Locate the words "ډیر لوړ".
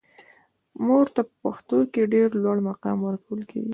2.13-2.57